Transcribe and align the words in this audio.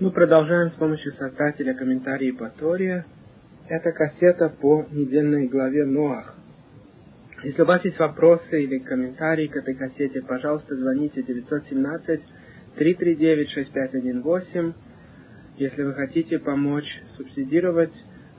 Мы 0.00 0.12
продолжаем 0.12 0.70
с 0.70 0.74
помощью 0.74 1.12
создателя 1.14 1.74
комментарии 1.74 2.30
по 2.30 2.48
Торе. 2.50 3.04
Это 3.68 3.90
кассета 3.90 4.48
по 4.48 4.86
недельной 4.92 5.48
главе 5.48 5.84
Ноах. 5.86 6.36
Если 7.42 7.62
у 7.62 7.64
вас 7.64 7.84
есть 7.84 7.98
вопросы 7.98 8.62
или 8.62 8.78
комментарии 8.78 9.48
к 9.48 9.56
этой 9.56 9.74
кассете, 9.74 10.22
пожалуйста, 10.22 10.76
звоните 10.76 11.24
917-339-6518. 12.76 14.72
Если 15.56 15.82
вы 15.82 15.94
хотите 15.94 16.38
помочь 16.38 17.02
субсидировать 17.16 17.90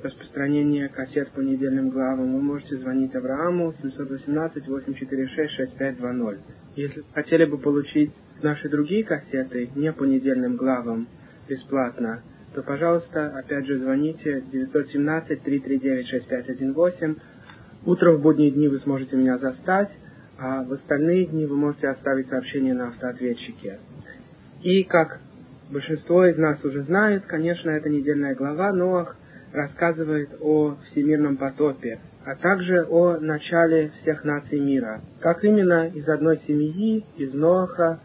распространение 0.02 0.88
кассет 0.88 1.32
по 1.32 1.41
недельным 1.41 1.89
главам, 1.89 2.36
вы 2.36 2.41
можете 2.41 2.78
звонить 2.78 3.14
Аврааму 3.16 3.73
718-846-6520. 3.84 6.38
Если 6.78 7.04
хотели 7.14 7.44
бы 7.44 7.57
получить 7.57 8.14
наши 8.41 8.70
другие 8.70 9.04
кассеты 9.04 9.71
не 9.76 9.91
по 9.91 10.05
недельным 10.05 10.55
главам, 10.55 11.10
бесплатно, 11.50 12.21
то, 12.54 12.62
пожалуйста, 12.64 13.38
опять 13.38 13.66
же 13.66 13.80
звоните 13.80 14.44
917-339-6518. 14.54 17.18
Утром 17.86 18.18
в 18.18 18.21
будние 18.21 18.52
дни 18.52 18.68
вы 18.68 18.80
сможете 18.80 19.16
меня 19.16 19.38
застать, 19.38 19.90
а 20.38 20.64
в 20.64 20.74
остальные 20.74 21.28
дни 21.28 21.46
вы 21.46 21.56
можете 21.56 21.88
оставить 21.90 22.28
сообщение 22.30 22.74
на 22.74 22.90
автоответчике. 22.90 23.80
И, 24.62 24.84
как 24.84 25.21
большинство 25.70 26.26
из 26.26 26.38
нас 26.38 26.64
уже 26.64 26.84
знает, 26.84 27.26
конечно, 27.26 27.70
эта 27.70 27.90
недельная 27.90 28.36
глава 28.36 28.71
Ноах 28.71 29.16
рассказывает 29.54 30.29
о 30.42 30.78
всемирном 30.92 31.38
потопе, 31.38 32.00
а 32.26 32.36
также 32.36 32.86
о 32.88 33.20
начале 33.20 33.92
всех 34.02 34.23
наций 34.23 34.59
мира. 34.59 35.02
Как 35.22 35.44
именно 35.44 35.88
из 35.88 36.08
одной 36.08 36.40
семьи, 36.48 37.06
из 37.18 37.34
Ноаха 37.34 38.00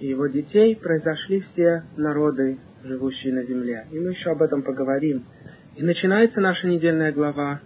и 0.00 0.08
его 0.08 0.26
детей 0.26 0.76
произошли 0.76 1.44
все 1.52 1.84
народы 1.96 2.58
живущие 2.84 3.34
на 3.34 3.44
земле. 3.44 3.86
И 3.90 3.98
мы 3.98 4.10
еще 4.10 4.30
об 4.30 4.42
этом 4.42 4.62
поговорим. 4.62 5.24
И 5.76 5.82
начинается 5.82 6.40
наша 6.40 6.66
недельная 6.66 7.12
глава. 7.12 7.60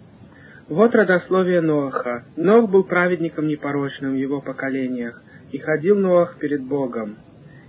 Вот 0.67 0.93
родословие 0.95 1.61
Ноаха. 1.61 2.25
Ноах 2.35 2.69
был 2.69 2.83
праведником 2.83 3.47
непорочным 3.47 4.13
в 4.13 4.17
его 4.17 4.41
поколениях, 4.41 5.21
и 5.51 5.57
ходил 5.57 5.97
Ноах 5.97 6.37
перед 6.37 6.63
Богом. 6.63 7.17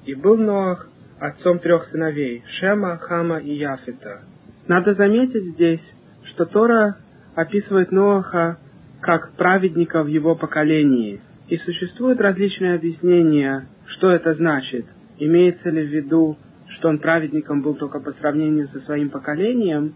И 0.05 0.15
был 0.15 0.37
Ноах 0.37 0.89
отцом 1.19 1.59
трех 1.59 1.87
сыновей, 1.89 2.43
Шема, 2.59 2.97
Хама 2.99 3.39
и 3.39 3.55
Яфета. 3.55 4.23
Надо 4.69 4.95
заметить 4.95 5.55
здесь, 5.55 5.83
что 6.25 6.47
Тора 6.47 6.97
описывает 7.35 7.91
Ноаха 7.91 8.59
как 9.01 9.33
праведника 9.33 10.03
в 10.03 10.07
его 10.07 10.35
поколении. 10.35 11.21
И 11.49 11.57
существуют 11.57 12.21
различные 12.21 12.75
объяснения, 12.75 13.67
что 13.87 14.11
это 14.11 14.35
значит. 14.35 14.87
Имеется 15.19 15.71
ли 15.71 15.83
в 15.83 15.91
виду 15.91 16.37
что 16.71 16.89
он 16.89 16.99
праведником 16.99 17.63
был 17.63 17.75
только 17.75 18.01
по 18.01 18.13
сравнению 18.13 18.69
со 18.69 18.81
своим 18.81 19.11
поколением, 19.11 19.95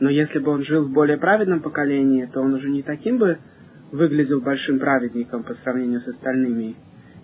но 0.00 0.10
если 0.10 0.38
бы 0.38 0.50
он 0.50 0.64
жил 0.64 0.84
в 0.84 0.92
более 0.92 1.18
праведном 1.18 1.60
поколении, 1.60 2.28
то 2.32 2.40
он 2.40 2.54
уже 2.54 2.68
не 2.70 2.82
таким 2.82 3.18
бы 3.18 3.38
выглядел 3.92 4.40
большим 4.40 4.78
праведником 4.78 5.44
по 5.44 5.54
сравнению 5.54 6.00
с 6.00 6.08
остальными. 6.08 6.76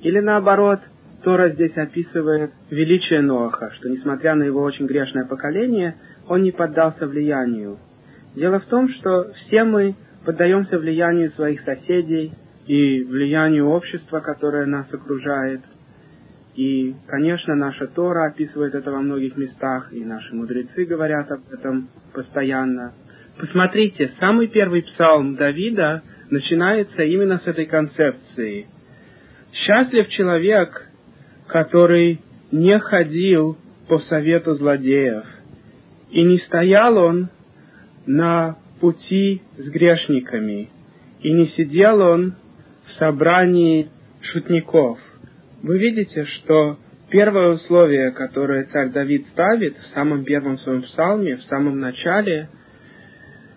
Или 0.03 0.21
наоборот, 0.21 0.81
Тора 1.25 1.49
здесь 1.49 1.77
описывает 1.77 2.53
величие 2.71 3.23
Ноаха, 3.23 3.71
что 3.73 3.89
несмотря 3.89 4.35
на 4.35 4.45
его 4.45 4.63
очень 4.63 4.87
грешное 4.87 5.25
поколение, 5.25 5.97
он 6.29 6.43
не 6.43 6.53
поддался 6.53 7.07
влиянию. 7.07 7.79
Дело 8.37 8.61
в 8.61 8.67
том, 8.67 8.89
что 8.89 9.33
все 9.33 9.65
мы 9.65 9.97
поддаемся 10.25 10.79
влиянию 10.79 11.31
своих 11.31 11.63
соседей 11.63 12.35
и 12.67 13.03
влиянию 13.03 13.67
общества, 13.67 14.21
которое 14.21 14.67
нас 14.67 14.93
окружает– 14.93 15.63
и, 16.59 16.97
конечно, 17.07 17.55
наша 17.55 17.87
Тора 17.87 18.27
описывает 18.27 18.75
это 18.75 18.91
во 18.91 18.99
многих 18.99 19.37
местах, 19.37 19.93
и 19.93 20.05
наши 20.05 20.35
мудрецы 20.35 20.87
говорят 20.87 21.31
об 21.31 21.43
этом 21.53 21.89
постоянно. 22.13 22.95
Посмотрите, 23.39 24.11
самый 24.19 24.49
первый 24.49 24.83
псалм 24.83 25.37
Давида 25.37 26.03
начинается 26.31 27.05
именно 27.05 27.39
с 27.39 27.47
этой 27.47 27.67
концепции. 27.67 28.67
Счастлив 29.53 30.09
человек, 30.09 30.89
который 31.47 32.23
не 32.51 32.77
ходил 32.81 33.57
по 33.87 33.99
совету 33.99 34.55
злодеев, 34.55 35.27
и 36.11 36.25
не 36.25 36.39
стоял 36.39 36.99
он 36.99 37.29
на 38.05 38.59
пути 38.81 39.43
с 39.59 39.69
грешниками, 39.69 40.71
и 41.21 41.31
не 41.31 41.47
сидел 41.51 42.01
он 42.01 42.35
в 42.87 42.99
собрании 42.99 43.91
шутников 44.23 44.99
вы 45.63 45.79
видите, 45.79 46.25
что 46.25 46.79
первое 47.11 47.55
условие, 47.55 48.13
которое 48.13 48.65
царь 48.67 48.91
Давид 48.91 49.27
ставит 49.33 49.77
в 49.77 49.87
самом 49.95 50.25
первом 50.25 50.59
своем 50.59 50.83
псалме, 50.83 51.37
в 51.37 51.43
самом 51.45 51.79
начале, 51.79 52.49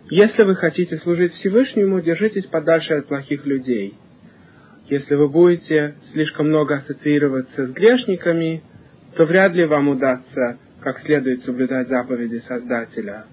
если 0.10 0.44
вы 0.44 0.56
хотите 0.56 0.98
служить 0.98 1.34
Всевышнему, 1.34 2.02
держитесь 2.02 2.46
подальше 2.48 2.96
от 2.96 3.08
плохих 3.08 3.46
людей. 3.46 3.96
Если 4.90 5.16
вы 5.16 5.30
будете 5.30 5.96
слишком 6.12 6.48
много 6.48 6.76
ассоциироваться 6.76 7.68
с 7.68 7.72
грешниками, 7.72 8.64
то 9.16 9.26
вряд 9.26 9.54
ли 9.54 9.66
вам 9.66 9.90
удастся 9.90 10.58
как 10.82 11.00
следует 11.02 11.44
соблюдать 11.44 11.88
заповеди 11.90 12.42
Создателя. 12.48 13.26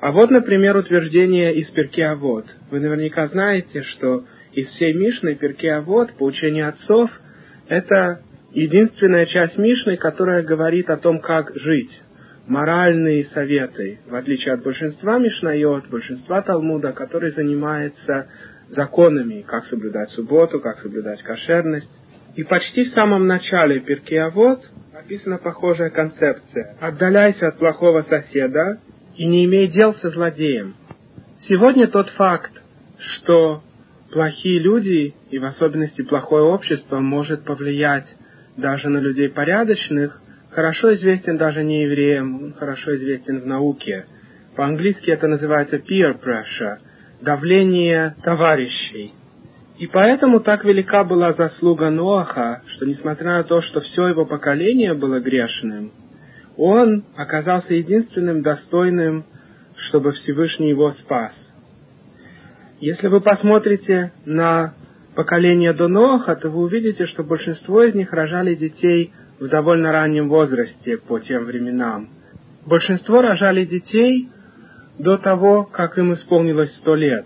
А 0.00 0.10
вот, 0.10 0.30
например, 0.30 0.74
утверждение 0.74 1.54
из 1.54 1.70
Перкеавод. 1.70 2.46
Вы 2.70 2.80
наверняка 2.80 3.28
знаете, 3.28 3.82
что 3.82 4.24
из 4.54 4.66
всей 4.68 4.94
Мишны 4.94 5.34
Перкеавод, 5.34 6.14
по 6.14 6.24
учению 6.24 6.70
отцов– 6.70 7.10
это 7.68 8.20
единственная 8.52 9.26
часть 9.26 9.58
Мишны, 9.58 9.96
которая 9.96 10.42
говорит 10.42 10.88
о 10.90 10.96
том, 10.96 11.20
как 11.20 11.54
жить. 11.54 12.02
Моральные 12.46 13.24
советы, 13.26 13.98
в 14.06 14.14
отличие 14.14 14.54
от 14.54 14.62
большинства 14.62 15.18
Мишнайот, 15.18 15.88
большинства 15.88 16.42
Талмуда, 16.42 16.92
который 16.92 17.32
занимается 17.32 18.28
законами, 18.68 19.44
как 19.46 19.64
соблюдать 19.64 20.10
субботу, 20.10 20.60
как 20.60 20.78
соблюдать 20.78 21.22
кошерность. 21.22 21.90
И 22.36 22.44
почти 22.44 22.84
в 22.84 22.90
самом 22.90 23.26
начале 23.26 23.80
Перкеавод 23.80 24.64
описана 24.94 25.38
похожая 25.38 25.90
концепция. 25.90 26.76
Отдаляйся 26.80 27.48
от 27.48 27.58
плохого 27.58 28.02
соседа 28.02 28.78
и 29.16 29.26
не 29.26 29.44
имей 29.46 29.68
дел 29.68 29.94
со 29.94 30.10
злодеем. 30.10 30.74
Сегодня 31.48 31.88
тот 31.88 32.08
факт, 32.10 32.52
что 32.98 33.62
плохие 34.12 34.58
люди, 34.60 35.14
и 35.30 35.38
в 35.38 35.44
особенности 35.44 36.02
плохое 36.02 36.44
общество, 36.44 37.00
может 37.00 37.44
повлиять 37.44 38.06
даже 38.56 38.88
на 38.88 38.98
людей 38.98 39.28
порядочных, 39.28 40.20
хорошо 40.50 40.94
известен 40.94 41.36
даже 41.36 41.62
не 41.62 41.82
евреям, 41.82 42.44
он 42.44 42.52
хорошо 42.54 42.96
известен 42.96 43.40
в 43.40 43.46
науке. 43.46 44.06
По-английски 44.56 45.10
это 45.10 45.26
называется 45.26 45.76
peer 45.76 46.18
pressure, 46.22 46.78
давление 47.20 48.16
товарищей. 48.22 49.12
И 49.78 49.86
поэтому 49.86 50.40
так 50.40 50.64
велика 50.64 51.04
была 51.04 51.32
заслуга 51.34 51.90
Ноаха, 51.90 52.62
что 52.68 52.86
несмотря 52.86 53.38
на 53.38 53.44
то, 53.44 53.60
что 53.60 53.80
все 53.80 54.08
его 54.08 54.24
поколение 54.24 54.94
было 54.94 55.20
грешным, 55.20 55.92
он 56.56 57.04
оказался 57.14 57.74
единственным 57.74 58.40
достойным, 58.40 59.26
чтобы 59.88 60.12
Всевышний 60.12 60.70
его 60.70 60.92
спас. 60.92 61.34
Если 62.80 63.08
вы 63.08 63.22
посмотрите 63.22 64.12
на 64.26 64.74
поколение 65.14 65.72
до 65.72 65.88
то 66.34 66.50
вы 66.50 66.60
увидите, 66.60 67.06
что 67.06 67.24
большинство 67.24 67.82
из 67.82 67.94
них 67.94 68.12
рожали 68.12 68.54
детей 68.54 69.12
в 69.40 69.48
довольно 69.48 69.92
раннем 69.92 70.28
возрасте 70.28 70.98
по 70.98 71.18
тем 71.18 71.46
временам. 71.46 72.10
Большинство 72.66 73.22
рожали 73.22 73.64
детей 73.64 74.28
до 74.98 75.16
того, 75.16 75.64
как 75.64 75.96
им 75.96 76.12
исполнилось 76.12 76.74
сто 76.76 76.94
лет. 76.94 77.24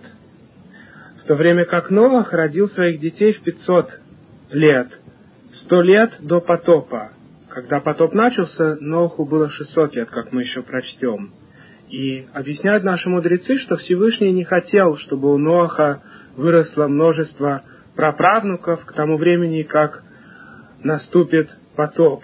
В 1.25 1.27
то 1.27 1.35
время 1.35 1.65
как 1.65 1.91
Ноах 1.91 2.33
родил 2.33 2.69
своих 2.69 3.01
детей 3.01 3.33
в 3.33 3.43
500 3.43 4.01
лет, 4.51 4.89
сто 5.65 5.83
лет 5.83 6.13
до 6.21 6.41
потопа. 6.41 7.11
Когда 7.49 7.81
потоп 7.81 8.15
начался, 8.15 8.77
Ноаху 8.81 9.25
было 9.25 9.51
600 9.51 9.97
лет, 9.97 10.11
как 10.11 10.31
мы 10.31 10.43
еще 10.43 10.63
прочтем. 10.63 11.33
И 11.91 12.29
объясняют 12.33 12.85
наши 12.85 13.09
мудрецы, 13.09 13.59
что 13.59 13.77
Всевышний 13.77 14.33
не 14.33 14.45
хотел, 14.45 14.97
чтобы 14.99 15.33
у 15.35 15.39
Ноаха 15.39 16.01
выросло 16.37 16.87
множество 16.87 17.63
праправнуков 17.97 18.85
к 18.85 18.93
тому 18.93 19.17
времени, 19.17 19.63
как 19.63 20.05
наступит 20.85 21.51
потоп. 21.75 22.23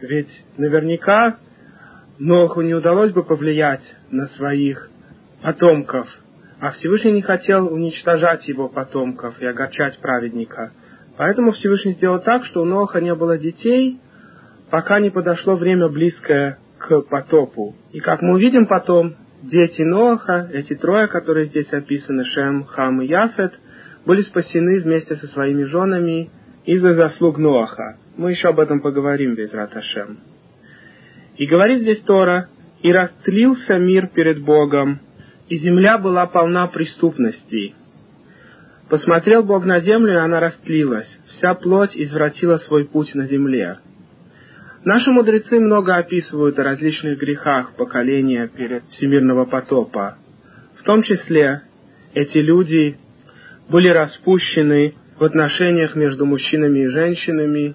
Ведь 0.00 0.28
наверняка 0.58 1.36
Ноаху 2.18 2.62
не 2.62 2.74
удалось 2.74 3.12
бы 3.12 3.22
повлиять 3.22 3.82
на 4.10 4.26
своих 4.28 4.90
потомков, 5.40 6.08
а 6.58 6.72
Всевышний 6.72 7.12
не 7.12 7.22
хотел 7.22 7.72
уничтожать 7.72 8.48
его 8.48 8.68
потомков 8.68 9.40
и 9.40 9.46
огорчать 9.46 10.00
праведника. 10.00 10.72
Поэтому 11.16 11.52
Всевышний 11.52 11.92
сделал 11.92 12.20
так, 12.20 12.44
что 12.44 12.60
у 12.60 12.64
Ноаха 12.64 13.00
не 13.00 13.14
было 13.14 13.38
детей, 13.38 14.00
пока 14.68 14.98
не 14.98 15.10
подошло 15.10 15.54
время 15.54 15.88
близкое 15.88 16.58
потопу. 17.08 17.74
И 17.92 18.00
как 18.00 18.22
мы 18.22 18.34
увидим 18.34 18.66
потом, 18.66 19.14
дети 19.42 19.82
Ноаха, 19.82 20.48
эти 20.52 20.74
трое, 20.74 21.06
которые 21.06 21.46
здесь 21.46 21.72
описаны, 21.72 22.24
Шем, 22.24 22.64
Хам 22.64 23.02
и 23.02 23.06
Яфет, 23.06 23.52
были 24.04 24.22
спасены 24.22 24.80
вместе 24.80 25.16
со 25.16 25.26
своими 25.28 25.64
женами 25.64 26.30
из-за 26.64 26.94
заслуг 26.94 27.38
Ноаха. 27.38 27.98
Мы 28.16 28.30
еще 28.30 28.48
об 28.48 28.60
этом 28.60 28.80
поговорим 28.80 29.34
без 29.34 29.52
Раташем. 29.52 30.18
И 31.36 31.46
говорит 31.46 31.82
здесь 31.82 32.00
Тора, 32.02 32.48
«И 32.82 32.92
растлился 32.92 33.78
мир 33.78 34.08
перед 34.08 34.42
Богом, 34.42 35.00
и 35.48 35.56
земля 35.56 35.98
была 35.98 36.26
полна 36.26 36.66
преступностей». 36.68 37.74
Посмотрел 38.88 39.42
Бог 39.42 39.64
на 39.64 39.80
землю, 39.80 40.12
и 40.12 40.16
она 40.16 40.38
растлилась. 40.38 41.08
Вся 41.26 41.54
плоть 41.54 41.96
извратила 41.96 42.58
свой 42.58 42.84
путь 42.84 43.14
на 43.14 43.26
земле. 43.26 43.78
Наши 44.86 45.10
мудрецы 45.10 45.58
много 45.58 45.96
описывают 45.96 46.56
о 46.60 46.62
различных 46.62 47.18
грехах 47.18 47.74
поколения 47.74 48.46
перед 48.46 48.84
всемирного 48.90 49.44
потопа. 49.44 50.16
В 50.78 50.84
том 50.84 51.02
числе 51.02 51.62
эти 52.14 52.38
люди 52.38 52.96
были 53.68 53.88
распущены 53.88 54.94
в 55.18 55.24
отношениях 55.24 55.96
между 55.96 56.24
мужчинами 56.24 56.84
и 56.84 56.86
женщинами, 56.86 57.74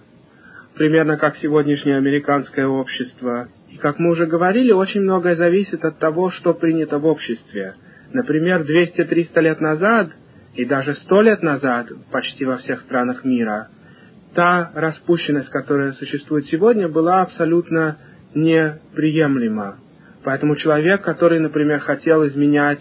примерно 0.75 1.17
как 1.17 1.35
сегодняшнее 1.35 1.97
американское 1.97 2.65
общество. 2.65 3.49
И, 3.69 3.75
как 3.75 3.99
мы 3.99 4.11
уже 4.11 4.25
говорили, 4.25 4.71
очень 4.71 5.01
многое 5.01 5.35
зависит 5.35 5.83
от 5.83 5.99
того, 5.99 6.31
что 6.31 6.53
принято 6.53 6.97
в 6.97 7.05
обществе. 7.05 7.73
Например, 8.13 8.61
200-300 8.61 9.41
лет 9.41 9.59
назад 9.59 10.11
и 10.55 10.63
даже 10.63 10.93
100 10.93 11.21
лет 11.23 11.43
назад 11.43 11.89
почти 12.09 12.45
во 12.45 12.55
всех 12.55 12.79
странах 12.83 13.25
мира– 13.25 13.67
та 14.33 14.71
распущенность, 14.73 15.49
которая 15.49 15.91
существует 15.93 16.45
сегодня, 16.45 16.87
была 16.87 17.21
абсолютно 17.21 17.97
неприемлема. 18.33 19.77
Поэтому 20.23 20.55
человек, 20.55 21.01
который, 21.01 21.39
например, 21.39 21.79
хотел 21.79 22.25
изменять 22.27 22.79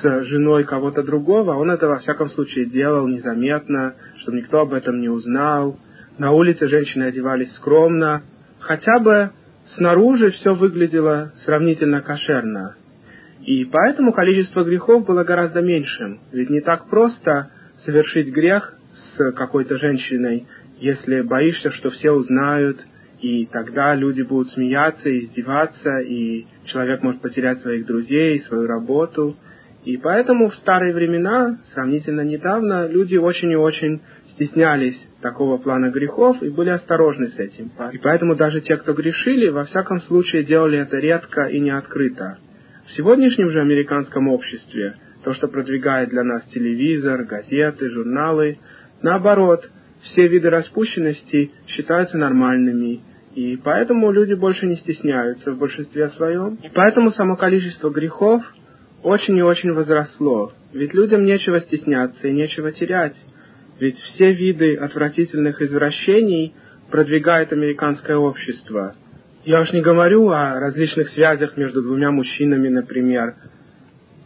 с 0.00 0.24
женой 0.24 0.64
кого-то 0.64 1.02
другого, 1.02 1.54
он 1.54 1.70
это 1.70 1.88
во 1.88 1.98
всяком 1.98 2.28
случае 2.30 2.66
делал 2.66 3.06
незаметно, 3.06 3.94
чтобы 4.18 4.38
никто 4.38 4.60
об 4.60 4.72
этом 4.72 5.00
не 5.00 5.08
узнал. 5.08 5.78
На 6.18 6.32
улице 6.32 6.68
женщины 6.68 7.04
одевались 7.04 7.52
скромно, 7.54 8.22
хотя 8.60 8.98
бы 9.00 9.30
снаружи 9.76 10.30
все 10.30 10.54
выглядело 10.54 11.32
сравнительно 11.44 12.02
кошерно. 12.02 12.76
И 13.42 13.64
поэтому 13.64 14.12
количество 14.12 14.64
грехов 14.64 15.06
было 15.06 15.24
гораздо 15.24 15.60
меньшим. 15.60 16.20
Ведь 16.32 16.50
не 16.50 16.60
так 16.60 16.88
просто 16.88 17.50
совершить 17.84 18.32
грех 18.32 18.74
с 19.16 19.32
какой-то 19.32 19.76
женщиной, 19.76 20.46
если 20.78 21.22
боишься, 21.22 21.70
что 21.70 21.90
все 21.90 22.10
узнают, 22.10 22.78
и 23.20 23.46
тогда 23.46 23.94
люди 23.94 24.22
будут 24.22 24.48
смеяться 24.48 25.08
издеваться, 25.18 25.98
и 26.00 26.46
человек 26.66 27.02
может 27.02 27.22
потерять 27.22 27.60
своих 27.60 27.86
друзей, 27.86 28.40
свою 28.42 28.66
работу. 28.66 29.36
И 29.84 29.96
поэтому 29.96 30.50
в 30.50 30.54
старые 30.56 30.94
времена, 30.94 31.58
сравнительно 31.72 32.22
недавно, 32.22 32.86
люди 32.86 33.16
очень 33.16 33.50
и 33.52 33.56
очень 33.56 34.00
стеснялись 34.32 34.98
такого 35.22 35.58
плана 35.58 35.90
грехов 35.90 36.42
и 36.42 36.50
были 36.50 36.70
осторожны 36.70 37.28
с 37.28 37.38
этим. 37.38 37.70
И 37.92 37.98
поэтому 37.98 38.34
даже 38.34 38.60
те, 38.60 38.76
кто 38.76 38.92
грешили, 38.92 39.48
во 39.48 39.64
всяком 39.64 40.00
случае 40.02 40.44
делали 40.44 40.78
это 40.78 40.98
редко 40.98 41.44
и 41.44 41.60
не 41.60 41.70
открыто. 41.70 42.38
В 42.86 42.92
сегодняшнем 42.92 43.50
же 43.50 43.60
американском 43.60 44.28
обществе 44.28 44.96
то, 45.22 45.32
что 45.32 45.48
продвигает 45.48 46.10
для 46.10 46.24
нас 46.24 46.44
телевизор, 46.52 47.24
газеты, 47.24 47.88
журналы, 47.88 48.58
наоборот– 49.00 49.66
все 50.04 50.26
виды 50.28 50.50
распущенности 50.50 51.50
считаются 51.66 52.18
нормальными, 52.18 53.00
и 53.34 53.56
поэтому 53.56 54.12
люди 54.12 54.34
больше 54.34 54.66
не 54.66 54.76
стесняются 54.76 55.52
в 55.52 55.58
большинстве 55.58 56.08
своем. 56.10 56.56
И 56.62 56.68
поэтому 56.72 57.10
само 57.10 57.36
количество 57.36 57.90
грехов 57.90 58.42
очень 59.02 59.36
и 59.36 59.42
очень 59.42 59.72
возросло. 59.72 60.52
Ведь 60.72 60.94
людям 60.94 61.24
нечего 61.24 61.60
стесняться 61.60 62.28
и 62.28 62.32
нечего 62.32 62.70
терять. 62.72 63.16
Ведь 63.80 63.98
все 63.98 64.32
виды 64.32 64.76
отвратительных 64.76 65.60
извращений 65.60 66.54
продвигает 66.90 67.52
американское 67.52 68.16
общество. 68.16 68.94
Я 69.44 69.60
уж 69.60 69.72
не 69.72 69.82
говорю 69.82 70.30
о 70.30 70.60
различных 70.60 71.08
связях 71.10 71.56
между 71.56 71.82
двумя 71.82 72.10
мужчинами, 72.10 72.68
например. 72.68 73.34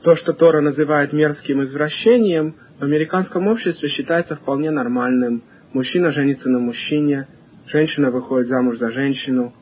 То, 0.05 0.17
что 0.17 0.33
Тора 0.33 0.61
называет 0.61 1.13
мерзким 1.13 1.63
извращением, 1.65 2.57
в 2.79 2.85
американском 2.85 3.49
обществе 3.49 3.89
считается 3.89 4.37
вполне 4.37 4.71
нормальным– 4.71 5.43
Мужчина 5.73 6.13
женится 6.13 6.49
на 6.49 6.61
мужчине, 6.61 7.29
женщина 7.67 8.11
выходит 8.11 8.49
замуж 8.49 8.79
за 8.79 8.91
женщину. 8.91 9.53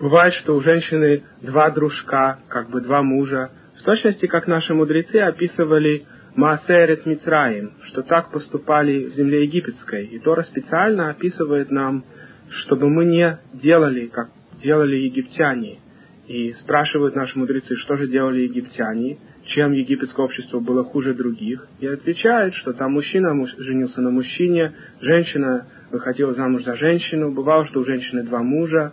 Бывает, 0.00 0.34
что 0.34 0.54
у 0.54 0.60
женщины 0.60 1.24
два 1.42 1.70
дружка, 1.70 2.38
как 2.48 2.70
бы 2.70 2.80
два 2.80 3.02
мужа, 3.02 3.50
в 3.76 3.82
точности, 3.82 4.26
как 4.26 4.46
наши 4.46 4.72
мудрецы 4.72 5.16
описывали 5.16 6.04
Маасерет 6.36 7.06
Мицраим, 7.06 7.72
что 7.86 8.02
так 8.02 8.30
поступали 8.30 9.06
в 9.06 9.14
земле 9.14 9.44
египетской. 9.44 10.06
И 10.06 10.20
Тора 10.20 10.42
специально 10.44 11.10
описывает 11.10 11.72
нам, 11.72 12.04
чтобы 12.50 12.88
мы 12.88 13.06
не 13.06 13.38
делали, 13.54 14.06
как 14.06 14.30
делали 14.62 14.96
египтяне. 14.96 15.80
И 16.28 16.52
спрашивают 16.52 17.16
наши 17.16 17.36
мудрецы, 17.36 17.74
что 17.76 17.96
же 17.96 18.06
делали 18.06 18.42
египтяне 18.42 19.18
чем 19.48 19.72
египетское 19.72 20.24
общество 20.24 20.60
было 20.60 20.84
хуже 20.84 21.14
других, 21.14 21.66
и 21.80 21.86
отвечает, 21.86 22.54
что 22.54 22.72
там 22.74 22.92
мужчина 22.92 23.34
женился 23.58 24.00
на 24.02 24.10
мужчине, 24.10 24.74
женщина 25.00 25.66
выходила 25.90 26.34
замуж 26.34 26.64
за 26.64 26.76
женщину, 26.76 27.32
бывало, 27.32 27.64
что 27.66 27.80
у 27.80 27.84
женщины 27.84 28.22
два 28.22 28.42
мужа. 28.42 28.92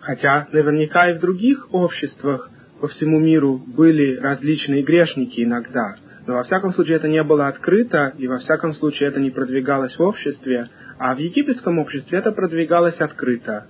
Хотя 0.00 0.48
наверняка 0.52 1.10
и 1.10 1.14
в 1.14 1.20
других 1.20 1.72
обществах 1.72 2.50
по 2.80 2.88
всему 2.88 3.20
миру 3.20 3.62
были 3.64 4.16
различные 4.16 4.82
грешники 4.82 5.44
иногда, 5.44 5.94
но 6.26 6.34
во 6.34 6.42
всяком 6.42 6.72
случае 6.72 6.96
это 6.96 7.06
не 7.06 7.22
было 7.22 7.46
открыто, 7.46 8.12
и 8.18 8.26
во 8.26 8.38
всяком 8.38 8.74
случае 8.74 9.10
это 9.10 9.20
не 9.20 9.30
продвигалось 9.30 9.96
в 9.96 10.02
обществе, 10.02 10.68
а 10.98 11.14
в 11.14 11.18
египетском 11.18 11.78
обществе 11.78 12.18
это 12.18 12.32
продвигалось 12.32 13.00
открыто. 13.00 13.66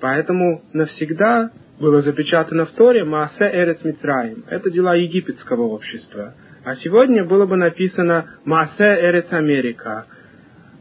Поэтому 0.00 0.62
навсегда 0.74 1.50
было 1.78 2.02
запечатано 2.02 2.66
в 2.66 2.70
Торе 2.72 3.04
Маасе 3.04 3.50
Эрец 3.52 3.82
Мицраим. 3.84 4.44
Это 4.48 4.70
дела 4.70 4.94
египетского 4.94 5.62
общества. 5.62 6.34
А 6.64 6.76
сегодня 6.76 7.24
было 7.24 7.46
бы 7.46 7.56
написано 7.56 8.38
Маасе 8.44 8.96
Эрец 9.00 9.32
Америка. 9.32 10.06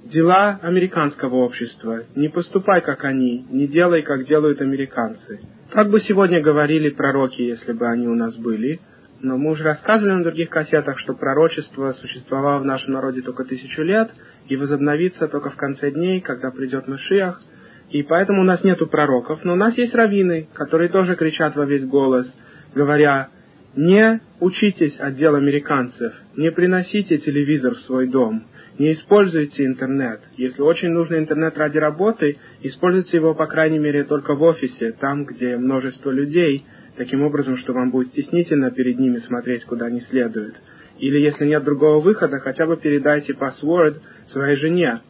Дела 0.05 0.59
американского 0.61 1.35
общества. 1.37 2.03
Не 2.15 2.29
поступай, 2.29 2.81
как 2.81 3.05
они, 3.05 3.45
не 3.49 3.67
делай, 3.67 4.03
как 4.03 4.25
делают 4.25 4.61
американцы. 4.61 5.39
Как 5.71 5.89
бы 5.89 5.99
сегодня 6.01 6.41
говорили 6.41 6.89
пророки, 6.89 7.41
если 7.41 7.73
бы 7.73 7.87
они 7.87 8.07
у 8.07 8.15
нас 8.15 8.35
были. 8.35 8.79
Но 9.21 9.37
мы 9.37 9.51
уже 9.51 9.63
рассказывали 9.63 10.13
на 10.13 10.23
других 10.23 10.49
кассетах, 10.49 10.99
что 10.99 11.13
пророчество 11.13 11.93
существовало 11.93 12.59
в 12.59 12.65
нашем 12.65 12.93
народе 12.93 13.21
только 13.21 13.45
тысячу 13.45 13.81
лет 13.81 14.11
и 14.49 14.57
возобновится 14.57 15.29
только 15.29 15.49
в 15.49 15.55
конце 15.55 15.91
дней, 15.91 16.19
когда 16.21 16.51
придет 16.51 16.87
Машиах– 16.87 17.41
и 17.93 18.01
поэтому 18.01 18.41
у 18.41 18.43
нас 18.43 18.63
нету 18.63 18.87
пророков, 18.87 19.43
но 19.43 19.53
у 19.53 19.55
нас 19.55 19.77
есть 19.77 19.93
раввины, 19.93 20.47
которые 20.53 20.89
тоже 20.89 21.15
кричат 21.15 21.55
во 21.55 21.65
весь 21.65 21.85
голос, 21.85 22.25
говоря, 22.73 23.29
не 23.75 24.19
учитесь 24.39 24.97
от 24.99 25.15
дел 25.15 25.35
американцев, 25.35 26.11
не 26.35 26.51
приносите 26.51 27.19
телевизор 27.19 27.75
в 27.75 27.81
свой 27.81 28.07
дом, 28.07 28.45
не 28.79 28.93
используйте 28.93 29.65
интернет. 29.65 30.21
Если 30.37 30.63
очень 30.63 30.89
нужно 30.89 31.17
интернет 31.17 31.55
ради 31.55 31.77
работы, 31.77 32.37
используйте 32.63 33.17
его, 33.17 33.35
по 33.35 33.45
крайней 33.45 33.77
мере, 33.77 34.05
только 34.05 34.33
в 34.33 34.41
офисе, 34.41 34.93
там, 34.93 35.25
где 35.25 35.55
множество 35.57 36.09
людей, 36.09 36.65
таким 36.97 37.21
образом, 37.21 37.57
что 37.57 37.73
вам 37.73 37.91
будет 37.91 38.07
стеснительно 38.07 38.71
перед 38.71 38.97
ними 38.97 39.17
смотреть, 39.17 39.65
куда 39.65 39.91
не 39.91 40.01
следует. 40.01 40.55
Или, 40.97 41.19
если 41.19 41.45
нет 41.45 41.63
другого 41.63 41.99
выхода, 41.99 42.39
хотя 42.39 42.65
бы 42.65 42.75
передайте 42.75 43.35
паспорт 43.35 44.01
своей 44.31 44.55
жене, 44.55 45.01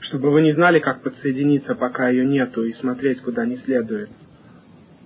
чтобы 0.00 0.30
вы 0.30 0.42
не 0.42 0.52
знали, 0.52 0.78
как 0.78 1.02
подсоединиться, 1.02 1.74
пока 1.74 2.08
ее 2.08 2.24
нету, 2.24 2.64
и 2.64 2.72
смотреть, 2.72 3.20
куда 3.20 3.44
не 3.44 3.56
следует. 3.56 4.08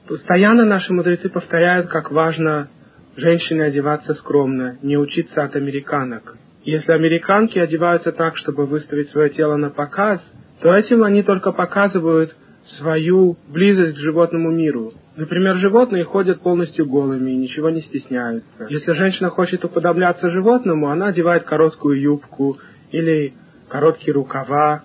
Постоянно 0.07 0.65
наши 0.65 0.93
мудрецы 0.93 1.29
повторяют, 1.29 1.89
как 1.89 2.11
важно 2.11 2.69
женщине 3.17 3.65
одеваться 3.65 4.15
скромно, 4.15 4.79
не 4.83 4.97
учиться 4.97 5.45
от 5.45 5.57
американок. 5.57 6.37
Если 6.65 6.93
американки 6.93 7.59
одеваются 7.59 8.13
так, 8.13 8.37
чтобы 8.37 8.67
выставить 8.67 9.11
свое 9.11 9.31
тело 9.31 9.57
на 9.57 9.71
показ, 9.71 10.21
то 10.61 10.75
этим 10.75 11.03
они 11.03 11.23
только 11.23 11.53
показывают 11.53 12.35
свою 12.79 13.37
близость 13.49 13.97
к 13.97 14.01
животному 14.01 14.51
миру. 14.51 14.93
Например, 15.17 15.57
животные 15.57 16.05
ходят 16.05 16.41
полностью 16.41 16.87
голыми 16.87 17.33
и 17.33 17.37
ничего 17.37 17.71
не 17.71 17.83
стесняются. 17.83 18.67
Если 18.69 18.93
женщина 18.93 19.31
хочет 19.31 19.65
уподобляться 19.65 20.31
животному, 20.31 20.89
она 20.89 21.07
одевает 21.09 21.43
короткую 21.43 22.01
юбку 22.01 22.59
или 22.93 23.35
короткие 23.73 24.13
рукава. 24.13 24.83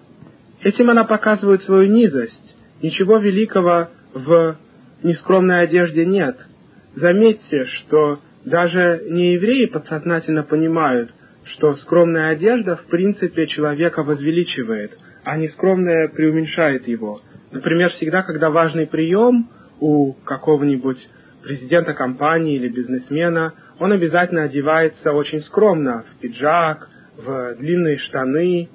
Этим 0.62 0.90
она 0.90 1.04
показывает 1.04 1.62
свою 1.64 1.92
низость. 1.92 2.56
Ничего 2.82 3.18
великого 3.18 3.90
в 4.14 4.56
нескромной 5.04 5.62
одежде 5.64 6.06
нет. 6.06 6.38
Заметьте, 6.96 7.66
что 7.66 8.20
даже 8.46 9.04
неевреи 9.10 9.66
подсознательно 9.66 10.44
понимают, 10.44 11.12
что 11.44 11.76
скромная 11.76 12.30
одежда 12.30 12.78
в 12.78 12.86
принципе 12.86 13.48
человека 13.48 14.04
возвеличивает, 14.04 14.98
а 15.26 15.36
нескромная 15.36 16.08
преуменьшает 16.08 16.88
его. 16.88 17.20
Например, 17.52 17.90
всегда, 17.90 18.24
когда 18.24 18.50
важный 18.50 18.88
прием 18.88 19.50
у 19.82 20.14
какого-нибудь 20.14 20.98
президента 21.44 21.94
компании 21.94 22.56
или 22.56 22.70
бизнесмена, 22.70 23.54
он 23.80 23.92
обязательно 23.92 24.44
одевается 24.44 25.12
очень 25.12 25.42
скромно, 25.42 26.06
в 26.10 26.22
пиджак, 26.22 26.90
в 27.18 27.56
длинные 27.56 27.98
штаны, 27.98 28.70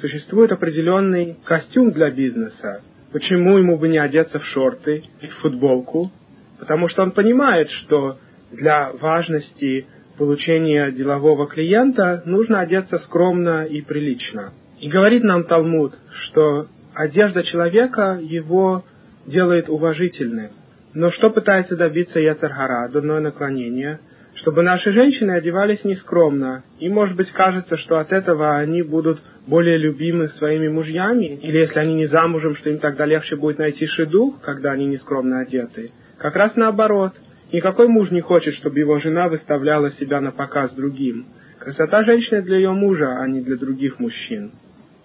существует 0.00 0.52
определенный 0.52 1.36
костюм 1.44 1.92
для 1.92 2.10
бизнеса. 2.10 2.82
почему 3.12 3.58
ему 3.58 3.78
бы 3.78 3.88
не 3.88 3.98
одеться 3.98 4.38
в 4.38 4.44
шорты 4.46 5.04
и 5.20 5.26
в 5.28 5.34
футболку? 5.36 6.10
Потому 6.58 6.88
что 6.88 7.02
он 7.02 7.12
понимает, 7.12 7.70
что 7.70 8.18
для 8.50 8.92
важности 8.92 9.86
получения 10.18 10.90
делового 10.90 11.46
клиента 11.46 12.22
нужно 12.26 12.60
одеться 12.60 12.98
скромно 12.98 13.64
и 13.64 13.82
прилично. 13.82 14.52
И 14.80 14.88
говорит 14.88 15.22
нам 15.22 15.44
Талмуд, 15.44 15.94
что 16.10 16.66
одежда 16.94 17.42
человека 17.42 18.18
его 18.20 18.82
делает 19.26 19.68
уважительным. 19.68 20.50
Но 20.92 21.10
что 21.10 21.30
пытается 21.30 21.76
добиться 21.76 22.20
Яцергара, 22.20 22.88
дурное 22.88 23.20
наклонение– 23.20 24.00
чтобы 24.36 24.62
наши 24.62 24.90
женщины 24.92 25.32
одевались 25.32 25.84
нескромно. 25.84 26.64
И, 26.78 26.88
может 26.88 27.16
быть, 27.16 27.30
кажется, 27.32 27.76
что 27.76 27.98
от 27.98 28.12
этого 28.12 28.56
они 28.56 28.82
будут 28.82 29.20
более 29.46 29.78
любимы 29.78 30.28
своими 30.28 30.68
мужьями, 30.68 31.38
или 31.40 31.58
если 31.58 31.78
они 31.78 31.94
не 31.94 32.06
замужем, 32.06 32.56
что 32.56 32.70
им 32.70 32.78
тогда 32.78 33.06
легче 33.06 33.36
будет 33.36 33.58
найти 33.58 33.86
шедух, 33.86 34.40
когда 34.42 34.72
они 34.72 34.86
нескромно 34.86 35.40
одеты. 35.40 35.92
Как 36.18 36.34
раз 36.36 36.56
наоборот. 36.56 37.12
Никакой 37.52 37.86
муж 37.86 38.10
не 38.10 38.20
хочет, 38.20 38.54
чтобы 38.54 38.80
его 38.80 38.98
жена 38.98 39.28
выставляла 39.28 39.92
себя 39.92 40.20
на 40.20 40.32
показ 40.32 40.74
другим. 40.74 41.26
Красота 41.60 42.02
женщины 42.02 42.42
для 42.42 42.56
ее 42.56 42.72
мужа, 42.72 43.16
а 43.16 43.28
не 43.28 43.42
для 43.42 43.56
других 43.56 44.00
мужчин. 44.00 44.52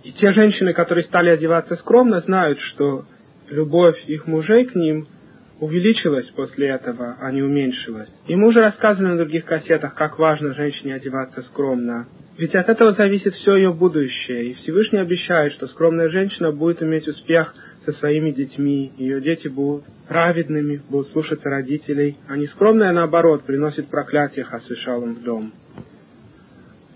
И 0.03 0.12
те 0.13 0.31
женщины, 0.31 0.74
которые 0.74 1.03
стали 1.03 1.29
одеваться 1.29 1.75
скромно, 1.75 2.21
знают, 2.21 2.59
что 2.59 3.05
любовь 3.50 4.03
их 4.07 4.25
мужей 4.25 4.65
к 4.65 4.74
ним– 4.74 5.05
увеличилась 5.59 6.29
после 6.31 6.69
этого, 6.69 7.17
а 7.19 7.31
не 7.31 7.41
уменьшилась. 7.41 8.09
Мы 8.27 8.47
уже 8.47 8.61
рассказывали 8.61 9.11
на 9.11 9.17
других 9.17 9.45
кассетах, 9.45 9.93
как 9.95 10.17
важно 10.17 10.53
женщине 10.53 10.95
одеваться 10.95 11.41
скромно. 11.41 12.07
Ведь 12.37 12.55
от 12.55 12.69
этого 12.69 12.93
зависит 12.93 13.33
все 13.33 13.57
ее 13.57 13.73
будущее. 13.73 14.51
И 14.51 14.53
Всевышний 14.53 14.99
обещает, 14.99 15.51
что 15.53 15.67
скромная 15.67 16.07
женщина 16.07 16.53
будет 16.53 16.81
иметь 16.81 17.05
успех 17.07 17.53
со 17.83 17.91
своими 17.91 18.31
детьми. 18.31 18.93
Ее 18.97 19.19
дети 19.19 19.49
будут 19.49 19.83
праведными, 20.07 20.81
будут 20.89 21.09
слушаться 21.09 21.49
родителей. 21.49 22.15
А 22.29 22.37
нескромная, 22.37 22.93
наоборот, 22.93 23.43
приносит 23.43 23.89
проклятие 23.89 24.45
Хасвишалам 24.45 25.15
в 25.15 25.23
дом. 25.23 25.51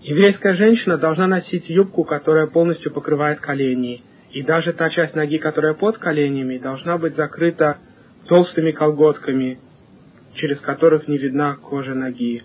Еврейская 0.00 0.54
женщина 0.54 0.96
должна 0.96 1.26
носить 1.26 1.68
юбку, 1.68 2.04
которая 2.04 2.46
полностью 2.46 2.90
покрывает 2.90 3.40
колени. 3.40 4.02
И 4.32 4.42
даже 4.42 4.72
та 4.72 4.88
часть 4.88 5.14
ноги, 5.14 5.36
которая 5.36 5.74
под 5.74 5.98
коленями, 5.98 6.56
должна 6.56 6.96
быть 6.96 7.16
закрыта 7.16 7.78
толстыми 8.26 8.70
колготками, 8.70 9.58
через 10.34 10.60
которых 10.60 11.08
не 11.08 11.18
видна 11.18 11.56
кожа 11.56 11.94
ноги. 11.94 12.42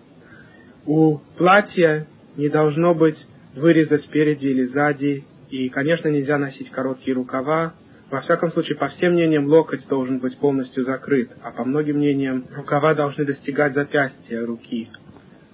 У 0.86 1.18
платья 1.38 2.08
не 2.38 2.50
должно 2.50 2.94
быть 2.94 3.18
выреза 3.56 3.98
спереди 4.00 4.48
или 4.48 4.66
сзади, 4.66 5.26
и, 5.50 5.70
конечно, 5.70 6.08
нельзя 6.08 6.38
носить 6.38 6.70
короткие 6.70 7.16
рукава. 7.16 7.74
Во 8.12 8.22
всяком 8.22 8.52
случае, 8.52 8.78
по 8.78 8.88
всем 8.88 9.14
мнениям, 9.14 9.48
локоть 9.48 9.88
должен 9.88 10.20
быть 10.20 10.38
полностью 10.38 10.84
закрыт, 10.84 11.32
а 11.44 11.52
по 11.52 11.64
многим 11.64 11.98
мнениям, 11.98 12.46
рукава 12.56 12.94
должны 12.94 13.26
достигать 13.26 13.74
запястья 13.74 14.46
руки. 14.46 14.90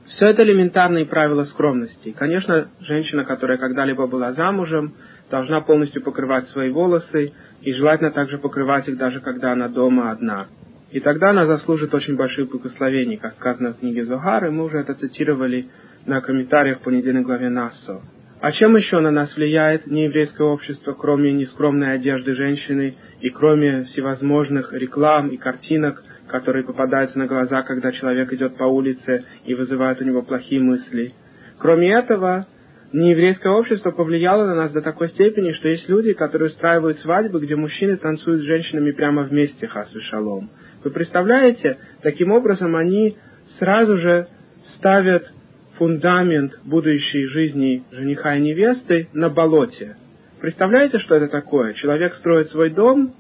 Все 0.08 0.28
это 0.28 0.44
элементарные 0.44 1.06
правила 1.06 1.46
скромности. 1.46 2.12
Конечно, 2.18 2.68
женщина, 2.82 3.26
которая 3.26 3.58
когда-либо 3.58 4.08
была 4.08 4.34
замужем, 4.34 4.94
должна 5.32 5.62
полностью 5.62 6.04
покрывать 6.04 6.48
свои 6.50 6.70
волосы, 6.70 7.34
и 7.62 7.74
желательно 7.74 8.12
также 8.12 8.38
покрывать 8.38 8.88
их 8.88 8.98
даже 8.98 9.20
когда 9.20 9.54
она 9.54 9.68
дома 9.68 10.12
одна. 10.12 10.48
И 10.92 11.00
тогда 11.00 11.32
она 11.32 11.48
заслужит 11.48 11.94
очень 11.94 12.16
больших 12.16 12.50
благословений, 12.50 13.18
как 13.18 13.34
сказано 13.34 13.74
в 13.74 13.80
книге 13.80 14.06
Зохар, 14.06 14.50
мы 14.52 14.66
уже 14.66 14.78
это 14.78 14.94
цитировали 14.94 15.68
на 16.06 16.22
комментариях 16.22 16.80
по 16.82 16.90
недельной 16.90 17.24
главе 17.24 17.50
Нассо. 17.50 18.02
А 18.46 18.52
чем 18.52 18.76
еще 18.76 19.00
на 19.00 19.10
нас 19.10 19.36
влияет 19.36 19.88
нееврейское 19.88 20.46
общество, 20.46 20.94
кроме 20.94 21.34
нескромной 21.34 21.96
одежды 21.96 22.36
женщины 22.36 22.94
и 23.20 23.32
кроме 23.32 23.86
всевозможных 23.86 24.72
реклам 24.72 25.30
и 25.30 25.38
картинок, 25.38 26.04
которые 26.28 26.64
попадаются 26.64 27.18
на 27.18 27.26
глаза, 27.26 27.64
когда 27.64 27.92
человек 27.92 28.32
идет 28.34 28.56
по 28.56 28.66
улице 28.66 29.26
и 29.46 29.56
вызывают 29.56 30.00
у 30.00 30.04
него 30.04 30.22
плохие 30.22 30.62
мысли? 30.62 31.14
Кроме 31.58 31.92
этого, 31.92 32.46
нееврейское 32.94 33.52
общество 33.52 33.90
повлияло 33.90 34.46
на 34.46 34.54
нас 34.54 34.72
до 34.72 34.82
такой 34.82 35.10
степени, 35.10 35.52
что 35.54 35.68
есть 35.68 35.90
люди, 35.90 36.14
которые 36.14 36.50
устраивают 36.50 37.00
свадьбы, 37.00 37.40
где 37.40 37.56
мужчины 37.56 37.98
танцуют 37.98 38.42
с 38.44 38.46
женщинами 38.46 38.92
прямо 38.92 39.24
вместе, 39.24 39.66
хасу 39.66 40.00
шалом. 40.02 40.52
Вы 40.84 40.92
представляете, 40.92 41.80
таким 42.04 42.32
образом 42.32 42.76
они 42.76 43.18
сразу 43.58 43.98
же 43.98 44.28
ставят 44.76 45.32
фундамент 45.78 46.52
будущей 46.64 47.26
жизни 47.26 47.84
жениха 47.92 48.36
и 48.36 48.42
невесты 48.42 49.10
на 49.14 49.30
болоте. 49.30 49.96
Представляете, 50.42 51.00
что 51.00 51.16
это 51.16 51.28
такое? 51.28 51.74
Человек 51.74 52.14
строит 52.16 52.48
свой 52.50 52.70
дом, 52.70 53.14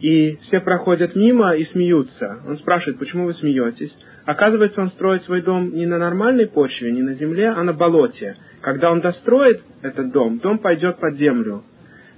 и 0.00 0.36
все 0.42 0.60
проходят 0.60 1.14
мимо 1.14 1.54
и 1.54 1.64
смеются. 1.64 2.40
Он 2.46 2.56
спрашивает, 2.56 2.98
почему 2.98 3.26
вы 3.26 3.34
смеетесь? 3.34 3.96
Оказывается, 4.24 4.82
он 4.82 4.88
строит 4.90 5.22
свой 5.22 5.42
дом 5.42 5.72
не 5.72 5.86
на 5.86 5.98
нормальной 5.98 6.48
почве, 6.48 6.92
не 6.92 7.02
на 7.02 7.14
земле, 7.14 7.48
а 7.48 7.62
на 7.62 7.72
болоте. 7.72 8.36
Когда 8.60 8.90
он 8.90 9.00
достроит 9.00 9.62
этот 9.80 10.12
дом, 10.12 10.38
дом 10.38 10.58
пойдет 10.58 10.98
под 10.98 11.14
землю. 11.14 11.62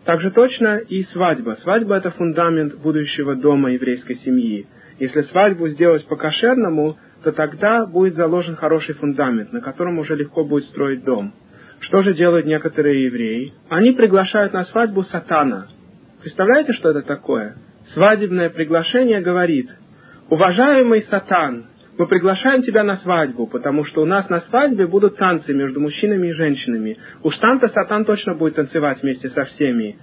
Так 0.04 0.21
же 0.21 0.30
точно 0.30 0.78
и 0.78 1.02
свадьба. 1.04 1.56
Свадьба– 1.62 1.94
это 1.97 2.11
фундамент 2.11 2.75
будущего 2.80 3.37
дома 3.37 3.73
еврейской 3.73 4.16
семьи. 4.16 4.66
Если 4.99 5.23
свадьбу 5.23 5.68
сделать 5.68 6.06
по-кошерному, 6.06 6.97
то 7.25 7.33
тогда 7.33 7.87
будет 7.87 8.14
заложен 8.14 8.57
хороший 8.57 8.95
фундамент, 8.95 9.52
на 9.52 9.61
котором 9.61 9.99
уже 9.99 10.14
легко 10.14 10.45
будет 10.45 10.64
строить 10.64 11.04
дом. 11.04 11.35
Что 11.81 12.02
же 12.02 12.14
делают 12.14 12.47
некоторые 12.47 13.04
евреи? 13.04 13.52
Они 13.69 13.93
приглашают 13.93 14.52
на 14.52 14.64
свадьбу 14.64 15.02
сатана. 15.02 15.66
Представляете, 16.23 16.73
что 16.73 16.90
это 16.90 17.02
такое? 17.02 17.57
свадебное 17.93 18.50
приглашение 18.50 19.21
говорит, 19.21 19.71
«Уважаемый 20.31 21.02
Сатан, 21.02 21.66
мы 21.99 22.07
приглашаем 22.07 22.62
тебя 22.62 22.83
на 22.83 22.97
свадьбу, 22.97 23.47
потому 23.47 23.85
что 23.85 24.02
у 24.02 24.04
нас 24.04 24.28
на 24.28 24.40
свадьбе 24.40 24.87
будут 24.87 25.16
танцы 25.16 25.52
между 25.52 25.81
мужчинами 25.81 26.28
и 26.28 26.33
женщинами. 26.33 26.99
Уж 27.23 27.37
там-то 27.37 27.69
Сатан 27.69 28.04
точно 28.04 28.35
будет 28.35 28.57
танцевать 28.57 29.02
вместе 29.02 29.28
со 29.28 29.45
всеми. 29.45 29.97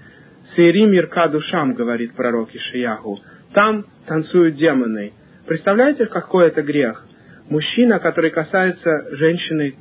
Сири 0.55 0.85
мирка 0.85 1.27
душам, 1.27 1.73
говорит 1.73 2.13
пророк 2.15 2.53
Ишияху. 2.55 3.19
Там 3.53 3.85
танцуют 4.07 4.55
демоны. 4.55 5.11
Представляете, 5.51 6.05
какой 6.05 6.47
это 6.47 6.61
грех? 6.61 7.05
Мужчина, 7.49 7.99
который 7.99 8.31
касается 8.31 9.13
женщины, 9.17 9.75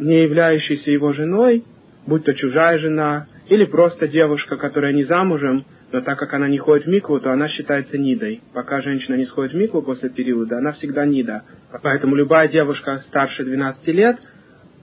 не 0.00 0.24
являющейся 0.24 0.90
его 0.90 1.12
женой, 1.12 1.62
будь 2.08 2.24
то 2.24 2.34
чужая 2.34 2.78
жена, 2.78 3.28
или 3.46 3.66
просто 3.66 4.08
девушка, 4.08 4.56
которая 4.56 4.92
не 4.92 5.04
замужем, 5.04 5.64
но 5.92 6.00
так 6.00 6.18
как 6.18 6.34
она 6.34 6.48
не 6.48 6.58
ходит 6.58 6.86
в 6.86 6.90
микву, 6.90 7.20
то 7.20 7.30
она 7.30 7.46
считается 7.46 7.98
нидой. 7.98 8.42
Пока 8.52 8.80
женщина 8.80 9.14
не 9.14 9.26
сходит 9.26 9.52
в 9.52 9.56
микву 9.56 9.80
после 9.80 10.10
периода, 10.10 10.58
она 10.58 10.72
всегда 10.72 11.06
нида. 11.06 11.44
Поэтому 11.80 12.16
любая 12.16 12.48
девушка 12.48 12.98
старше 13.06 13.44
12 13.44 13.86
лет, 13.86 14.18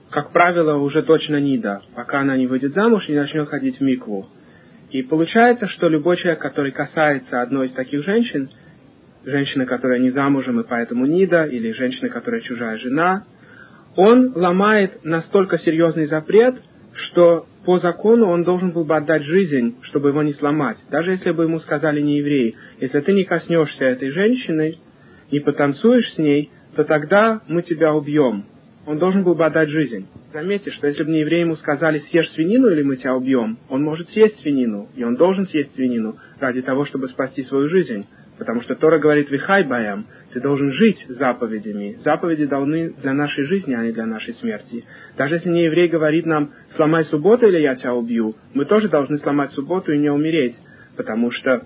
как 0.08 0.32
правило, 0.32 0.78
уже 0.78 1.02
точно 1.02 1.38
нида, 1.38 1.82
пока 1.94 2.20
она 2.20 2.38
не 2.38 2.46
выйдет 2.46 2.72
замуж 2.72 3.10
и 3.10 3.12
не 3.12 3.18
начнет 3.18 3.46
ходить 3.46 3.76
в 3.76 3.82
микву. 3.82 4.26
И 4.90 5.02
получается, 5.02 5.66
что 5.66 5.90
любой 5.90 6.16
человек, 6.16 6.40
который 6.40 6.72
касается 6.72 7.42
одной 7.42 7.66
из 7.66 7.72
таких 7.72 8.02
женщин, 8.04 8.48
женщины, 9.24 9.66
которая 9.66 9.98
не 9.98 10.10
замужем 10.10 10.60
и 10.60 10.66
поэтому 10.66 11.06
нида, 11.06 11.44
или 11.44 11.72
женщины, 11.72 12.08
которая 12.08 12.40
чужая 12.40 12.76
жена, 12.78 13.24
он 13.96 14.32
ломает 14.34 15.04
настолько 15.04 15.58
серьезный 15.58 16.06
запрет, 16.06 16.56
что 16.94 17.46
по 17.64 17.78
закону 17.78 18.28
он 18.28 18.42
должен 18.42 18.70
был 18.70 18.84
бы 18.84 18.96
отдать 18.96 19.22
жизнь, 19.22 19.76
чтобы 19.82 20.08
его 20.08 20.22
не 20.22 20.32
сломать. 20.32 20.78
Даже 20.90 21.12
если 21.12 21.30
бы 21.30 21.44
ему 21.44 21.58
сказали 21.60 22.00
не 22.00 22.18
евреи, 22.18 22.56
если 22.80 23.00
ты 23.00 23.12
не 23.12 23.24
коснешься 23.24 23.84
этой 23.84 24.10
женщины, 24.10 24.76
не 25.30 25.40
потанцуешь 25.40 26.12
с 26.14 26.18
ней, 26.18 26.50
то 26.74 26.84
тогда 26.84 27.40
мы 27.48 27.62
тебя 27.62 27.94
убьем. 27.94 28.44
Он 28.84 28.98
должен 28.98 29.22
был 29.22 29.34
бы 29.34 29.46
отдать 29.46 29.68
жизнь. 29.68 30.08
Заметьте, 30.32 30.70
что 30.72 30.88
если 30.88 31.04
бы 31.04 31.10
не 31.10 31.20
евреи 31.20 31.40
ему 31.40 31.54
сказали, 31.54 31.98
съешь 31.98 32.30
свинину 32.30 32.68
или 32.68 32.82
мы 32.82 32.96
тебя 32.96 33.14
убьем, 33.14 33.58
он 33.68 33.84
может 33.84 34.08
съесть 34.08 34.40
свинину, 34.40 34.88
и 34.96 35.04
он 35.04 35.14
должен 35.14 35.46
съесть 35.46 35.74
свинину 35.74 36.16
ради 36.40 36.62
того, 36.62 36.84
чтобы 36.84 37.08
спасти 37.08 37.42
свою 37.42 37.68
жизнь. 37.68 38.06
Потому 38.42 38.60
что 38.60 38.74
Тора 38.74 38.98
говорит 38.98 39.30
«Вихай 39.30 39.62
баям», 39.62 40.04
ты 40.32 40.40
должен 40.40 40.72
жить 40.72 41.06
заповедями. 41.08 41.96
Заповеди 42.02 42.44
должны 42.46 42.90
для 42.94 43.12
нашей 43.12 43.44
жизни, 43.44 43.72
а 43.72 43.84
не 43.84 43.92
для 43.92 44.04
нашей 44.04 44.34
смерти. 44.34 44.84
Даже 45.16 45.36
если 45.36 45.48
не 45.48 45.62
еврей 45.62 45.86
говорит 45.86 46.26
нам 46.26 46.50
«сломай 46.74 47.04
субботу, 47.04 47.46
или 47.46 47.60
я 47.60 47.76
тебя 47.76 47.94
убью», 47.94 48.34
мы 48.52 48.64
тоже 48.64 48.88
должны 48.88 49.18
сломать 49.18 49.52
субботу 49.52 49.92
и 49.92 49.98
не 49.98 50.10
умереть. 50.10 50.56
Потому 50.96 51.30
что 51.30 51.62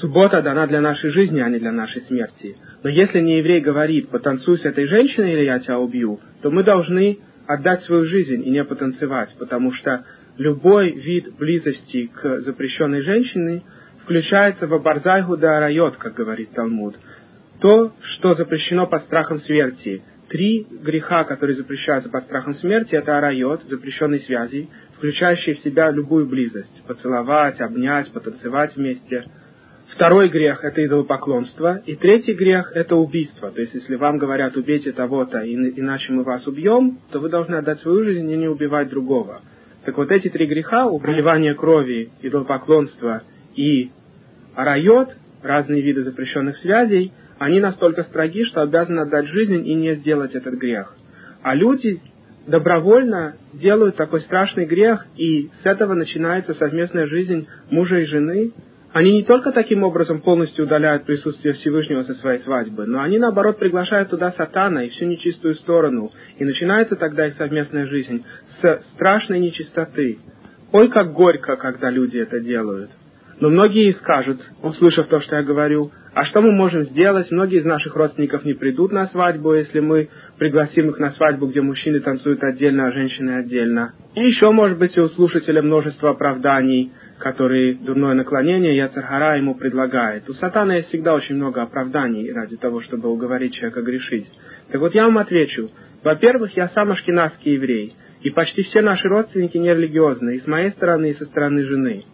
суббота 0.00 0.42
дана 0.42 0.66
для 0.66 0.80
нашей 0.80 1.10
жизни, 1.10 1.38
а 1.38 1.48
не 1.48 1.60
для 1.60 1.70
нашей 1.70 2.02
смерти. 2.02 2.56
Но 2.82 2.90
если 2.90 3.20
не 3.20 3.38
еврей 3.38 3.60
говорит 3.60 4.08
«потанцуй 4.08 4.58
с 4.58 4.64
этой 4.64 4.86
женщиной, 4.86 5.34
или 5.34 5.44
я 5.44 5.60
тебя 5.60 5.78
убью», 5.78 6.18
то 6.42 6.50
мы 6.50 6.64
должны 6.64 7.20
отдать 7.46 7.82
свою 7.82 8.02
жизнь 8.02 8.44
и 8.44 8.50
не 8.50 8.64
потанцевать, 8.64 9.36
потому 9.38 9.70
что 9.70 10.04
любой 10.38 10.90
вид 10.90 11.36
близости 11.38 12.10
к 12.12 12.40
запрещенной 12.40 13.02
женщине– 13.02 13.62
включается 14.10 14.66
в 14.66 14.74
Абарзайгу 14.74 15.36
да 15.36 15.58
Арайот, 15.58 15.96
как 15.96 16.14
говорит 16.14 16.50
Талмуд. 16.50 16.96
То, 17.60 17.92
что 18.02 18.34
запрещено 18.34 18.88
под 18.88 19.02
страхом 19.04 19.38
смерти. 19.38 20.02
Три 20.28 20.66
греха, 20.68 21.22
которые 21.22 21.56
запрещаются 21.56 22.10
под 22.10 22.24
страхом 22.24 22.54
смерти, 22.54 22.96
это 22.96 23.18
Арайот, 23.18 23.62
запрещенные 23.68 24.18
связи, 24.20 24.68
включающие 24.96 25.54
в 25.54 25.60
себя 25.60 25.92
любую 25.92 26.26
близость. 26.26 26.82
Поцеловать, 26.88 27.60
обнять, 27.60 28.10
потанцевать 28.10 28.74
вместе. 28.74 29.26
Второй 29.94 30.28
грех– 30.28 30.58
это 30.64 30.84
идолопоклонство. 30.84 31.80
И 31.86 31.94
третий 31.94 32.34
грех– 32.34 32.72
это 32.74 32.96
убийство. 32.96 33.52
То 33.52 33.60
есть, 33.60 33.74
если 33.74 33.94
вам 33.94 34.18
говорят, 34.18 34.56
убейте 34.56 34.90
того-то, 34.90 35.38
иначе 35.46 36.12
мы 36.12 36.24
вас 36.24 36.44
убьем, 36.48 36.98
то 37.12 37.20
вы 37.20 37.28
должны 37.28 37.54
отдать 37.54 37.78
свою 37.78 38.02
жизнь 38.02 38.28
и 38.28 38.36
не 38.36 38.48
убивать 38.48 38.88
другого. 38.88 39.40
Так 39.84 39.96
вот 39.96 40.10
эти 40.10 40.28
три 40.28 40.46
греха– 40.46 40.88
проливание 41.00 41.54
крови, 41.54 42.10
идолопоклонство 42.22 43.22
и 43.54 43.90
арайот, 44.60 45.08
разные 45.42 45.80
виды 45.80 46.02
запрещенных 46.02 46.56
связей, 46.58 47.12
они 47.38 47.60
настолько 47.60 48.02
строги, 48.02 48.44
что 48.44 48.60
обязаны 48.60 49.00
отдать 49.00 49.26
жизнь 49.26 49.66
и 49.66 49.74
не 49.74 49.94
сделать 49.94 50.34
этот 50.34 50.54
грех. 50.54 50.94
А 51.42 51.54
люди 51.54 52.00
добровольно 52.46 53.36
делают 53.54 53.96
такой 53.96 54.20
страшный 54.20 54.66
грех, 54.66 55.06
и 55.16 55.48
с 55.62 55.66
этого 55.66 55.94
начинается 55.94 56.52
совместная 56.54 57.06
жизнь 57.06 57.48
мужа 57.70 58.00
и 58.00 58.04
жены. 58.04 58.52
Они 58.92 59.12
не 59.12 59.22
только 59.22 59.52
таким 59.52 59.84
образом 59.84 60.20
полностью 60.20 60.66
удаляют 60.66 61.04
присутствие 61.04 61.54
Всевышнего 61.54 62.02
со 62.02 62.14
своей 62.14 62.40
свадьбы, 62.40 62.86
но 62.86 63.00
они, 63.00 63.18
наоборот, 63.18 63.58
приглашают 63.58 64.10
туда 64.10 64.32
сатана 64.32 64.84
и 64.84 64.88
всю 64.90 65.06
нечистую 65.06 65.54
сторону. 65.54 66.10
И 66.38 66.44
начинается 66.44 66.96
тогда 66.96 67.26
их 67.26 67.34
совместная 67.34 67.86
жизнь 67.86 68.24
с 68.60 68.82
страшной 68.94 69.38
нечистоты. 69.38 70.18
Ой, 70.72 70.88
как 70.88 71.12
горько, 71.12 71.56
когда 71.56 71.88
люди 71.88 72.18
это 72.18 72.40
делают. 72.40 72.90
Но 73.40 73.48
многие 73.48 73.92
скажут, 73.92 74.38
услышав 74.62 75.08
то, 75.08 75.20
что 75.20 75.36
я 75.36 75.42
говорю, 75.42 75.90
а 76.12 76.24
что 76.24 76.42
мы 76.42 76.52
можем 76.52 76.84
сделать? 76.84 77.30
Многие 77.30 77.60
из 77.60 77.64
наших 77.64 77.96
родственников 77.96 78.44
не 78.44 78.52
придут 78.52 78.92
на 78.92 79.06
свадьбу, 79.06 79.54
если 79.54 79.80
мы 79.80 80.10
пригласим 80.38 80.90
их 80.90 80.98
на 80.98 81.10
свадьбу, 81.10 81.46
где 81.46 81.62
мужчины 81.62 82.00
танцуют 82.00 82.42
отдельно, 82.42 82.88
а 82.88 82.92
женщины 82.92 83.38
отдельно. 83.38 83.94
И 84.14 84.20
еще, 84.20 84.50
может 84.50 84.78
быть, 84.78 84.96
у 84.98 85.08
слушателя 85.08 85.62
множество 85.62 86.10
оправданий, 86.10 86.92
которые 87.18 87.74
дурное 87.74 88.14
наклонение 88.14 88.76
Яцерхара 88.76 89.38
ему 89.38 89.54
предлагает. 89.54 90.28
У 90.28 90.32
сатана 90.34 90.76
есть 90.76 90.88
всегда 90.88 91.14
очень 91.14 91.36
много 91.36 91.62
оправданий 91.62 92.30
ради 92.32 92.56
того, 92.56 92.80
чтобы 92.80 93.08
уговорить 93.08 93.54
человека 93.54 93.80
грешить. 93.82 94.26
Так 94.70 94.80
вот 94.80 94.94
я 94.94 95.04
вам 95.04 95.16
отвечу. 95.18 95.70
Во-первых, 96.02 96.56
я 96.56 96.68
сам 96.68 96.90
ашкенадский 96.90 97.54
еврей, 97.54 97.94
и 98.22 98.30
почти 98.30 98.62
все 98.64 98.82
наши 98.82 99.08
родственники 99.08 99.56
нерелигиозные, 99.56 100.36
и 100.36 100.40
с 100.40 100.46
моей 100.46 100.70
стороны, 100.70 101.10
и 101.10 101.14
со 101.14 101.24
стороны 101.24 101.64
жены. 101.64 102.04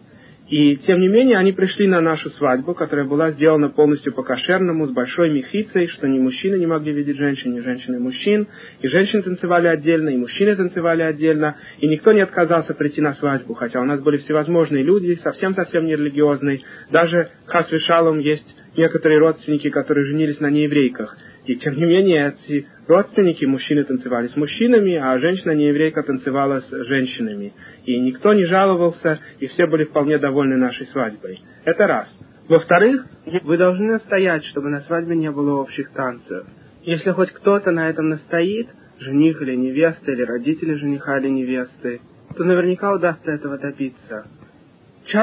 И, 0.49 0.77
тем 0.77 1.01
не 1.01 1.09
менее, 1.09 1.37
они 1.37 1.51
пришли 1.51 1.87
на 1.87 1.99
нашу 1.99 2.29
свадьбу, 2.29 2.73
которая 2.73 3.05
была 3.05 3.31
сделана 3.31 3.69
полностью 3.69 4.13
по-кошерному, 4.13 4.85
с 4.85 4.91
большой 4.91 5.29
мехицей, 5.29 5.87
что 5.87 6.07
ни 6.07 6.19
мужчины 6.19 6.55
не 6.55 6.65
могли 6.65 6.93
видеть 6.93 7.17
женщин, 7.17 7.53
ни 7.53 7.59
женщины 7.59 7.99
мужчин. 7.99 8.47
И 8.81 8.87
женщины 8.87 9.23
танцевали 9.23 9.67
отдельно, 9.67 10.09
и 10.09 10.17
мужчины 10.17 10.55
танцевали 10.55 11.01
отдельно. 11.01 11.57
И 11.79 11.87
никто 11.87 12.13
не 12.13 12.21
отказался 12.21 12.73
прийти 12.73 13.01
на 13.01 13.13
свадьбу, 13.15 13.55
хотя 13.55 13.81
у 13.81 13.85
нас 13.85 14.01
были 14.01 14.17
всевозможные 14.17 14.83
люди, 14.83 15.15
совсем-совсем 15.15 15.85
нерелигиозные. 15.85 16.61
Даже 16.91 17.29
Хасвишалом 17.45 18.19
есть 18.19 18.47
некоторые 18.77 19.19
родственники, 19.19 19.69
которые 19.69 20.05
женились 20.05 20.39
на 20.39 20.49
нееврейках. 20.49 21.17
И 21.45 21.55
тем 21.55 21.75
не 21.75 21.85
менее, 21.85 22.35
эти 22.45 22.67
родственники, 22.87 23.45
мужчины 23.45 23.83
танцевали 23.83 24.27
с 24.27 24.35
мужчинами, 24.35 24.95
а 24.95 25.17
женщина-нееврейка 25.17 26.03
танцевала 26.03 26.61
с 26.61 26.69
женщинами. 26.85 27.53
И 27.85 27.99
никто 27.99 28.33
не 28.33 28.45
жаловался, 28.45 29.19
и 29.39 29.47
все 29.47 29.65
были 29.65 29.85
вполне 29.85 30.17
довольны 30.19 30.57
нашей 30.57 30.85
свадьбой. 30.87 31.41
Это 31.65 31.87
раз. 31.87 32.07
Во-вторых, 32.47 33.05
вы 33.43 33.57
должны 33.57 33.93
настоять, 33.93 34.45
чтобы 34.45 34.69
на 34.69 34.81
свадьбе 34.81 35.15
не 35.15 35.31
было 35.31 35.59
общих 35.59 35.91
танцев. 35.91 36.45
Если 36.83 37.11
хоть 37.11 37.31
кто-то 37.31 37.71
на 37.71 37.89
этом 37.89 38.09
настоит, 38.09 38.69
жених 38.99 39.41
или 39.41 39.55
невеста, 39.55 40.11
или 40.11 40.21
родители 40.21 40.75
жениха 40.75 41.17
или 41.17 41.27
невесты, 41.27 42.01
то 42.35 42.43
наверняка 42.43 42.93
удастся 42.93 43.31
этого 43.31 43.57
добиться. 43.57 44.25